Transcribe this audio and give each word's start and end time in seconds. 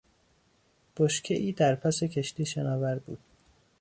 بشکهای 0.97 1.51
در 1.51 1.75
پس 1.75 2.03
کشتی 2.03 2.45
شناور 2.45 2.99
بود. 2.99 3.19